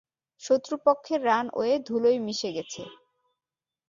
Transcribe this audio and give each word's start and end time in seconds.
শত্রুপক্ষের 0.41 1.19
রানওয়ে 1.25 1.73
ধুলোয় 1.87 2.19
মিশে 2.25 2.49
গেছে। 2.55 2.83